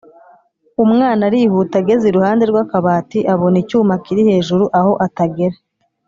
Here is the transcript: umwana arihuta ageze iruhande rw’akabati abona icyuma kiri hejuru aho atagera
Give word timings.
umwana 0.83 1.21
arihuta 1.29 1.73
ageze 1.81 2.03
iruhande 2.07 2.43
rw’akabati 2.51 3.19
abona 3.33 3.57
icyuma 3.63 3.93
kiri 4.03 4.21
hejuru 4.29 4.63
aho 4.79 4.91
atagera 5.07 5.57